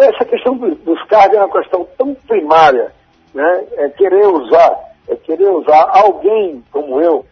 essa 0.00 0.24
questão 0.24 0.56
dos 0.56 1.02
cargos 1.04 1.36
é 1.36 1.44
uma 1.44 1.52
questão 1.52 1.86
tão 1.96 2.14
primária, 2.14 2.92
né? 3.34 3.66
É 3.76 3.88
querer 3.90 4.26
usar, 4.26 4.94
é 5.08 5.16
querer 5.16 5.48
usar 5.48 5.88
alguém 5.90 6.62
como 6.70 7.00
eu, 7.00 7.24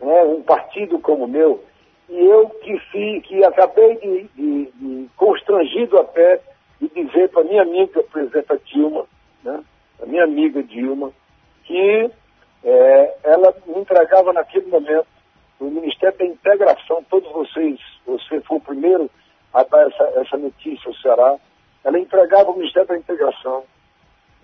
né? 0.00 0.22
um 0.24 0.42
partido 0.42 0.98
como 0.98 1.24
o 1.24 1.28
meu, 1.28 1.62
e 2.08 2.24
eu 2.24 2.48
que, 2.48 2.78
fi, 2.90 3.20
que 3.22 3.44
acabei 3.44 3.96
de, 3.96 4.28
de, 4.34 4.72
de 4.72 5.08
constrangido 5.16 5.98
até 5.98 6.40
de 6.80 6.88
dizer 6.88 7.28
para 7.30 7.44
minha 7.44 7.62
amiga 7.62 8.02
presidenta 8.04 8.58
Dilma, 8.64 9.04
né? 9.42 9.60
a 10.02 10.06
minha 10.06 10.24
amiga 10.24 10.62
Dilma, 10.62 11.10
que 11.64 12.10
é, 12.64 13.14
ela 13.24 13.54
me 13.66 13.78
entregava 13.78 14.32
naquele 14.32 14.66
momento 14.66 15.06
o 15.60 15.64
Ministério 15.64 16.16
da 16.16 16.24
Integração, 16.24 17.04
todos 17.10 17.30
vocês, 17.32 17.80
você 18.06 18.40
foi 18.42 18.58
o 18.58 18.60
primeiro 18.60 19.10
a 19.52 19.64
dar 19.64 19.88
essa, 19.88 20.04
essa 20.20 20.36
notícia 20.36 20.88
ao 20.88 20.94
Ceará, 20.94 21.36
ela 21.84 21.98
entregava 21.98 22.50
o 22.50 22.56
Ministério 22.56 22.88
da 22.88 22.96
Integração. 22.96 23.64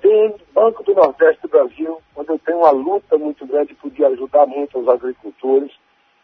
Tem 0.00 0.34
Banco 0.52 0.82
do 0.82 0.94
Nordeste 0.94 1.42
do 1.42 1.48
Brasil, 1.48 2.00
onde 2.16 2.30
eu 2.30 2.38
tenho 2.38 2.58
uma 2.58 2.70
luta 2.70 3.18
muito 3.18 3.46
grande, 3.46 3.74
podia 3.74 4.08
ajudar 4.08 4.46
muito 4.46 4.78
os 4.78 4.88
agricultores. 4.88 5.70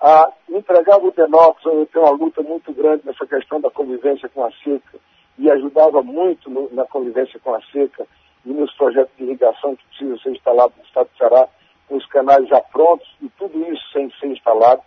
Ah, 0.00 0.30
entregava 0.48 1.06
o 1.06 1.12
Denox, 1.12 1.64
onde 1.66 1.76
eu 1.76 1.86
tenho 1.86 2.04
uma 2.04 2.16
luta 2.16 2.42
muito 2.42 2.72
grande 2.72 3.02
nessa 3.04 3.26
questão 3.26 3.60
da 3.60 3.70
convivência 3.70 4.28
com 4.28 4.44
a 4.44 4.50
seca, 4.64 4.98
e 5.38 5.50
ajudava 5.50 6.02
muito 6.02 6.50
no, 6.50 6.68
na 6.72 6.84
convivência 6.84 7.38
com 7.40 7.54
a 7.54 7.60
seca 7.72 8.06
e 8.44 8.50
nos 8.50 8.72
projetos 8.74 9.14
de 9.16 9.24
irrigação 9.24 9.76
que 9.76 9.84
precisam 9.86 10.18
ser 10.18 10.30
instalados 10.30 10.76
no 10.76 10.84
Estado 10.84 11.08
do 11.08 11.16
Ceará, 11.16 11.48
com 11.88 11.96
os 11.96 12.06
canais 12.06 12.48
já 12.48 12.60
prontos 12.60 13.08
e 13.20 13.28
tudo 13.30 13.62
isso 13.72 13.82
sem 13.92 14.10
ser 14.18 14.28
instalado. 14.28 14.82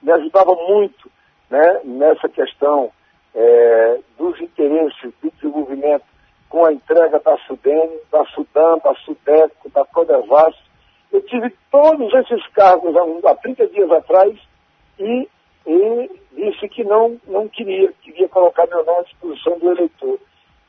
Me 0.00 0.12
ajudava 0.12 0.54
muito 0.54 1.10
né, 1.50 1.80
nessa 1.84 2.28
questão 2.28 2.90
é, 3.34 3.98
dos 4.18 4.40
interesses 4.40 5.12
de 5.22 5.30
desenvolvimento 5.30 6.04
com 6.48 6.64
a 6.66 6.72
entrega 6.72 7.18
da 7.18 7.36
Sudene, 7.38 7.98
da 8.78 8.94
Sudeco, 8.96 9.70
da 9.70 9.84
Codevas. 9.84 10.54
Eu 11.12 11.20
tive 11.22 11.54
todos 11.70 12.12
esses 12.14 12.46
cargos 12.48 12.94
há 13.24 13.34
30 13.34 13.66
dias 13.68 13.90
atrás 13.90 14.38
e, 14.98 15.28
e 15.66 16.10
disse 16.32 16.68
que 16.68 16.84
não, 16.84 17.20
não 17.26 17.48
queria, 17.48 17.92
queria 18.02 18.28
colocar 18.28 18.66
meu 18.66 18.84
nome 18.84 19.00
à 19.00 19.02
disposição 19.02 19.58
do 19.58 19.70
eleitor. 19.70 20.18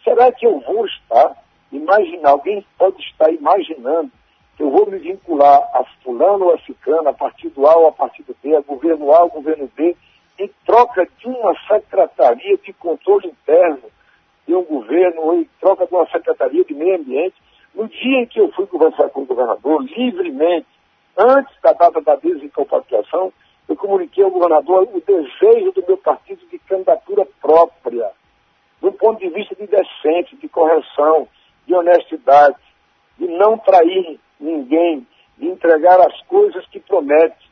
Será 0.04 0.32
que 0.32 0.46
eu 0.46 0.60
vou 0.60 0.86
estar, 0.86 1.36
imaginar, 1.72 2.32
alguém 2.32 2.66
pode 2.78 3.02
estar 3.02 3.32
imaginando 3.32 4.12
que 4.58 4.64
eu 4.64 4.70
vou 4.70 4.86
me 4.86 5.00
vincular 5.00 5.58
a 5.74 5.84
fulano 6.04 6.46
ou 6.46 6.54
a 6.54 6.60
ciclano, 6.60 7.10
a 7.10 7.14
partido 7.14 7.66
A 7.66 7.76
ou 7.76 7.88
a 7.88 7.92
partido 7.92 8.36
B, 8.44 8.56
a 8.56 8.62
governo 8.62 9.12
A 9.14 9.24
ou 9.24 9.30
governo 9.30 9.70
B, 9.76 9.96
em 10.38 10.50
troca 10.66 11.08
de 11.18 11.28
uma 11.28 11.56
secretaria 11.68 12.58
de 12.58 12.74
controle 12.74 13.28
interno 13.28 13.92
de 14.46 14.54
um 14.54 14.64
governo, 14.64 15.22
ou 15.22 15.36
em 15.36 15.50
troca 15.60 15.88
de 15.88 15.94
uma 15.94 16.08
secretaria 16.10 16.64
de 16.66 16.74
meio 16.74 16.98
ambiente, 16.98 17.36
no 17.74 17.88
dia 17.88 18.20
em 18.20 18.26
que 18.26 18.40
eu 18.40 18.52
fui 18.52 18.68
conversar 18.68 19.10
com 19.10 19.22
o 19.22 19.26
governador, 19.26 19.84
livremente, 19.84 20.68
antes 21.18 21.54
da 21.62 21.74
data 21.74 22.02
da 22.02 22.16
desincompatibilização, 22.16 23.34
eu 23.68 23.76
comuniquei 23.76 24.24
ao 24.24 24.32
governador 24.32 24.88
o 24.94 25.02
desejo 25.02 25.72
do 25.72 25.84
meu 25.88 25.98
partido 25.98 26.46
de 26.48 26.60
candidatura 26.60 27.26
própria, 27.42 28.12
do 28.82 28.92
ponto 28.92 29.20
de 29.20 29.30
vista 29.30 29.56
de 29.56 29.66
decência, 29.66 30.38
de 30.38 30.50
correção, 30.50 31.28
de 31.66 31.74
honestidade, 31.74 32.58
de 33.18 33.28
não 33.28 33.58
trair 33.58 34.20
ninguém, 34.40 35.08
de 35.38 35.48
entregar 35.48 36.00
as 36.02 36.22
coisas 36.24 36.66
que 36.68 36.80
promete, 36.80 37.50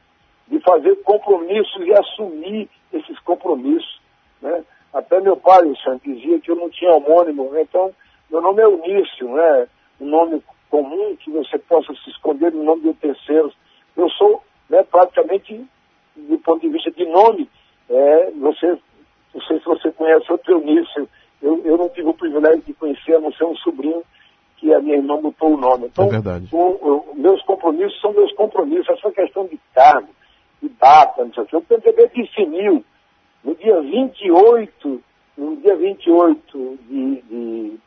de 0.47 0.59
fazer 0.59 0.95
compromissos 1.03 1.85
e 1.85 1.93
assumir 1.93 2.69
esses 2.91 3.17
compromissos. 3.19 4.01
Né? 4.41 4.63
Até 4.93 5.19
meu 5.21 5.37
pai, 5.37 5.65
o 5.65 5.77
Santo, 5.77 6.03
dizia 6.03 6.39
que 6.39 6.51
eu 6.51 6.55
não 6.55 6.69
tinha 6.69 6.91
homônimo, 6.91 7.49
né? 7.51 7.61
então 7.61 7.93
meu 8.29 8.41
nome 8.41 8.61
é 8.61 8.67
Unício, 8.67 9.29
né? 9.29 9.67
Um 10.01 10.05
nome 10.07 10.43
comum 10.69 11.15
que 11.17 11.29
você 11.29 11.57
possa 11.59 11.93
se 11.93 12.09
esconder 12.09 12.51
no 12.51 12.63
nome 12.63 12.81
de 12.81 12.93
terceiros. 12.95 13.53
Eu 13.95 14.09
sou 14.09 14.43
né, 14.69 14.83
praticamente, 14.83 15.65
do 16.15 16.37
ponto 16.39 16.61
de 16.61 16.69
vista 16.69 16.89
de 16.91 17.05
nome, 17.05 17.47
é, 17.89 18.31
você, 18.31 18.77
não 19.33 19.41
sei 19.41 19.59
se 19.59 19.65
você 19.65 19.91
conhece 19.91 20.31
outro 20.31 20.53
Eunício, 20.53 21.07
eu, 21.41 21.61
eu 21.65 21.77
não 21.77 21.89
tive 21.89 22.07
o 22.07 22.13
privilégio 22.13 22.61
de 22.61 22.73
conhecer, 22.73 23.15
a 23.15 23.19
não 23.19 23.33
ser 23.33 23.43
um 23.43 23.55
sobrinho 23.57 24.01
que 24.57 24.73
a 24.73 24.79
minha 24.79 24.97
irmã 24.97 25.19
botou 25.19 25.53
o 25.53 25.57
nome. 25.57 25.87
Então, 25.87 26.05
é 26.05 26.09
verdade. 26.09 26.47
O, 26.51 26.57
o, 26.57 27.15
meus 27.15 27.41
compromissos 27.43 27.99
são 27.99 28.13
meus 28.13 28.31
compromissos, 28.33 28.89
essa 28.89 29.11
questão 29.11 29.45
de 29.47 29.59
cargo, 29.73 30.09
de 30.61 30.69
data, 30.69 31.25
não 31.25 31.33
sei 31.33 31.43
o 31.43 31.45
que. 31.47 31.55
O 31.55 31.61
PMDB 31.61 32.07
definiu 32.15 32.85
no 33.43 33.55
dia 33.55 33.81
28, 33.81 35.03
no 35.37 35.55
dia 35.57 35.75
28 35.75 36.79
de, 36.87 37.21
de, 37.23 37.79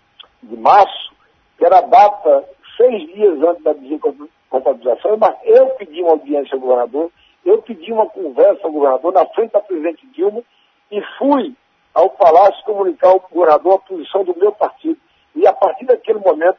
de 0.43 0.57
março, 0.57 1.14
que 1.59 1.65
era 1.65 1.79
a 1.79 1.83
data 1.83 2.45
seis 2.77 3.07
dias 3.13 3.41
antes 3.43 3.63
da 3.63 3.73
desincompatibilização, 3.73 5.17
mas 5.17 5.37
eu 5.45 5.69
pedi 5.71 6.03
uma 6.03 6.13
audiência 6.13 6.55
ao 6.55 6.61
governador, 6.61 7.11
eu 7.45 7.63
pedi 7.63 7.93
uma 7.93 8.07
conversa 8.07 8.61
ao 8.65 8.73
governador 8.73 9.13
na 9.13 9.27
frente 9.27 9.53
da 9.53 9.61
presidente 9.61 10.07
Dilma 10.09 10.43
e 10.91 11.01
fui 11.19 11.55
ao 11.95 12.11
Palácio 12.11 12.65
comunicar 12.65 13.09
ao 13.09 13.21
governador 13.21 13.75
a 13.75 13.89
posição 13.89 14.25
do 14.25 14.37
meu 14.37 14.53
partido. 14.53 14.99
E 15.35 15.47
a 15.47 15.53
partir 15.53 15.85
daquele 15.87 16.19
momento, 16.19 16.59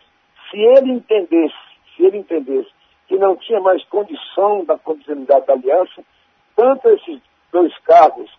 se 0.49 0.57
ele 0.57 0.91
entendesse, 0.91 1.55
se 1.95 2.03
ele 2.03 2.17
entendesse 2.17 2.69
que 3.07 3.17
não 3.17 3.35
tinha 3.35 3.59
mais 3.59 3.83
condição 3.85 4.63
da 4.65 4.77
continuidade 4.77 5.45
da 5.45 5.53
aliança, 5.53 6.03
tanto 6.55 6.89
esses 6.89 7.21
dois 7.51 7.77
cargos 7.79 8.31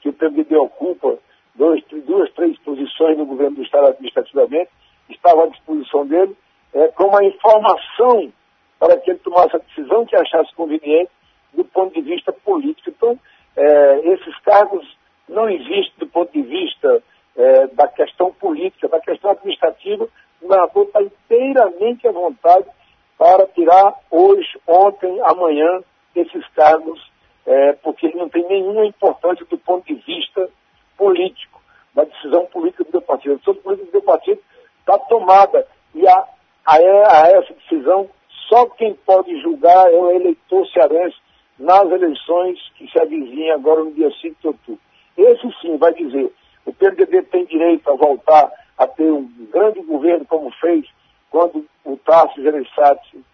que 0.00 0.08
o 0.08 0.12
PMDB 0.12 0.56
ocupa, 0.56 1.18
dois, 1.54 1.82
duas, 2.06 2.30
três 2.32 2.58
posições 2.60 3.16
no 3.16 3.26
governo 3.26 3.56
do 3.56 3.62
Estado 3.62 3.88
administrativamente, 3.88 4.70
estava 5.08 5.44
à 5.44 5.46
disposição 5.48 6.06
dele, 6.06 6.36
é, 6.74 6.88
como 6.88 7.16
a 7.16 7.24
informação 7.24 8.32
para 8.78 8.96
que 8.98 9.10
ele 9.10 9.18
tomasse 9.20 9.54
a 9.54 9.60
decisão 9.60 10.04
que 10.04 10.16
achasse 10.16 10.54
conveniente 10.54 11.10
do 11.52 11.64
ponto 11.64 11.94
de 11.94 12.00
vista 12.00 12.32
político. 12.32 12.90
Então, 12.90 13.18
é, 13.56 14.00
esses 14.08 14.36
cargos 14.40 14.84
não 15.28 15.48
existem 15.48 15.94
do 15.98 16.06
ponto 16.06 16.32
de 16.32 16.42
vista 16.42 17.02
é, 17.36 17.66
da 17.68 17.88
questão 17.88 18.32
política, 18.32 18.88
da 18.88 19.00
questão 19.00 19.30
administrativa, 19.30 20.08
o 20.40 20.46
governador 20.46 20.86
está 20.86 21.02
inteiramente 21.02 22.08
à 22.08 22.12
vontade 22.12 22.66
para 23.16 23.46
tirar 23.48 23.94
hoje, 24.10 24.58
ontem, 24.66 25.20
amanhã, 25.22 25.80
esses 26.16 26.46
cargos, 26.48 27.00
é, 27.46 27.72
porque 27.74 28.06
ele 28.06 28.18
não 28.18 28.28
tem 28.28 28.44
nenhuma 28.46 28.84
importância 28.84 29.46
do 29.46 29.56
ponto 29.58 29.86
de 29.86 29.94
vista 29.94 30.48
político, 30.96 31.62
da 31.94 32.04
decisão 32.04 32.46
política 32.46 32.84
do 32.84 32.90
meu 32.92 33.02
partido. 33.02 33.34
A 33.34 33.36
decisão 33.36 33.54
política 33.62 33.86
do 33.86 33.92
meu 33.92 34.02
partido 34.02 34.40
está 34.82 34.98
tomada 34.98 35.66
e 35.94 36.06
a, 36.06 36.24
a, 36.66 36.74
a, 36.74 37.28
essa 37.30 37.54
decisão 37.54 38.08
só 38.48 38.66
quem 38.66 38.94
pode 39.06 39.40
julgar 39.40 39.90
é 39.92 39.96
o 39.96 40.10
eleitor 40.10 40.66
cearense 40.68 41.16
nas 41.58 41.90
eleições 41.90 42.58
que 42.76 42.90
se 42.90 43.00
avizinham 43.00 43.54
agora 43.54 43.84
no 43.84 43.92
dia 43.92 44.10
5 44.10 44.36
de 44.40 44.46
outubro. 44.46 44.80
Esse 45.16 45.60
sim 45.60 45.76
vai 45.76 45.94
dizer, 45.94 46.30
o 46.66 46.72
PMDB 46.72 47.22
tem 47.22 47.44
direito 47.46 47.90
a 47.90 47.94
voltar 47.94 48.50
a 48.76 48.86
ter 48.86 49.10
um 49.10 49.28
grande 49.50 49.80
governo 49.82 50.24
como 50.26 50.50
fez 50.52 50.86
quando 51.30 51.64
o 51.84 51.96
Tarso 51.96 52.42
Gereissati 52.42 53.24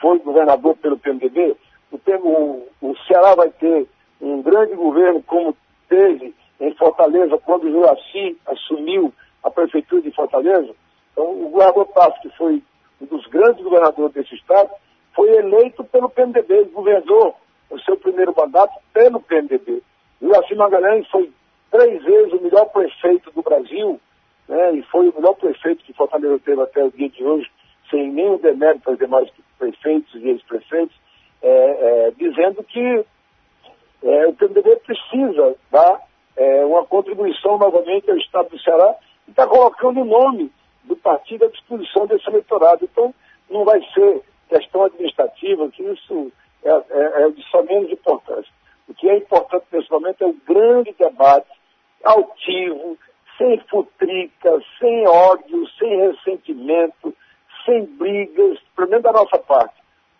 foi 0.00 0.18
governador 0.20 0.76
pelo 0.76 0.98
PMDB, 0.98 1.56
o, 1.90 1.96
o, 1.96 2.68
o 2.82 2.96
Ceará 3.06 3.34
vai 3.34 3.50
ter 3.50 3.86
um 4.20 4.42
grande 4.42 4.74
governo 4.74 5.22
como 5.22 5.56
teve 5.88 6.34
em 6.60 6.74
Fortaleza 6.74 7.38
quando 7.38 7.64
o 7.64 7.70
Juraci 7.70 8.36
assumiu 8.46 9.12
a 9.42 9.50
prefeitura 9.50 10.02
de 10.02 10.10
Fortaleza. 10.10 10.74
Então, 11.18 11.32
o 11.32 11.48
governador 11.48 11.86
Tarso, 11.86 12.20
que 12.20 12.30
foi 12.36 12.62
um 13.00 13.06
dos 13.06 13.26
grandes 13.26 13.60
governadores 13.64 14.14
desse 14.14 14.36
estado, 14.36 14.70
foi 15.16 15.28
eleito 15.30 15.82
pelo 15.82 16.08
PMDB, 16.08 16.66
governou 16.66 17.34
o 17.68 17.78
seu 17.80 17.96
primeiro 17.96 18.32
mandato 18.36 18.72
pelo 18.94 19.20
PMDB. 19.20 19.82
Juraci 20.22 20.54
Magalhães 20.54 21.08
foi 21.08 21.32
três 21.72 22.04
vezes 22.04 22.32
o 22.32 22.40
melhor 22.40 22.66
prefeito 22.66 23.32
do 23.32 23.42
Brasil, 23.42 24.00
né, 24.48 24.74
e 24.74 24.82
foi 24.84 25.08
o 25.08 25.14
melhor 25.16 25.34
prefeito 25.34 25.82
que 25.82 25.92
Fortaleza 25.92 26.38
teve 26.38 26.62
até 26.62 26.84
o 26.84 26.92
dia 26.92 27.08
de 27.08 27.24
hoje, 27.24 27.50
sem 27.90 28.12
nenhum 28.12 28.38
demérito 28.38 28.88
aos 28.88 28.98
demais 28.98 29.28
prefeitos 29.58 30.14
e 30.14 30.28
ex-prefeitos, 30.28 30.96
é, 31.42 31.48
é, 31.48 32.10
dizendo 32.12 32.62
que 32.62 33.04
é, 34.04 34.26
o 34.28 34.34
PMDB 34.34 34.76
precisa 34.86 35.56
dar 35.72 36.00
é, 36.36 36.64
uma 36.64 36.86
contribuição 36.86 37.58
novamente 37.58 38.08
ao 38.08 38.16
Estado 38.16 38.50
do 38.50 38.60
Ceará 38.60 38.94
e 39.26 39.32
está 39.32 39.48
colocando 39.48 40.02
o 40.02 40.04
nome 40.04 40.52
partido 40.98 41.44
à 41.44 41.48
disposição 41.48 42.06
desse 42.06 42.28
eleitorado. 42.28 42.84
Então, 42.84 43.14
não 43.50 43.64
vai 43.64 43.80
ser 43.94 44.22
questão 44.48 44.84
administrativa, 44.84 45.68
que 45.70 45.82
isso 45.82 46.32
é, 46.64 46.70
é, 46.70 47.22
é 47.22 47.30
de 47.30 47.42
só 47.50 47.62
menos 47.62 47.90
importância. 47.90 48.52
O 48.88 48.94
que 48.94 49.08
é 49.08 49.16
importante 49.16 49.66
nesse 49.70 49.90
momento 49.90 50.22
é 50.22 50.26
o 50.26 50.36
grande 50.46 50.94
debate 50.98 51.50
altivo, 52.04 52.96
sem 53.36 53.58
futrica, 53.70 54.60
sem 54.78 55.06
ódio, 55.06 55.68
sem 55.78 55.96
ressentimento, 55.96 57.14
sem 57.64 57.84
brigas, 57.84 58.58
pelo 58.74 58.88
menos 58.88 59.04
da 59.04 59.12
nossa 59.12 59.38
parte. 59.38 59.74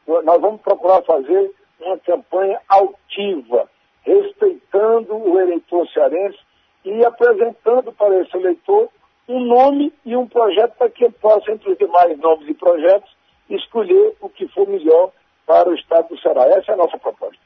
Nós 0.07 0.41
vamos 0.41 0.61
procurar 0.61 1.03
fazer 1.03 1.51
uma 1.81 1.99
campanha 1.99 2.61
altiva, 2.69 3.69
respeitando 4.03 5.17
o 5.17 5.41
eleitor 5.41 5.87
cearense 5.89 6.39
e 6.85 7.05
apresentando 7.05 7.93
para 7.93 8.21
esse 8.21 8.37
eleitor 8.37 8.89
um 9.29 9.41
nome 9.41 9.93
e 10.05 10.17
um 10.17 10.27
projeto 10.27 10.75
para 10.77 10.89
que 10.89 11.05
ele 11.05 11.15
possa, 11.21 11.53
entre 11.53 11.71
os 11.71 11.79
demais 11.79 12.19
nomes 12.19 12.49
e 12.49 12.55
projetos, 12.55 13.11
escolher 13.51 14.17
o 14.21 14.29
que 14.29 14.49
for 14.49 14.67
melhor 14.67 15.11
para 15.47 15.69
o 15.69 15.75
Estado 15.75 16.09
do 16.09 16.19
Ceará. 16.19 16.45
Essa 16.47 16.73
é 16.73 16.75
a 16.75 16.79
nossa 16.79 16.99
proposta. 16.99 17.38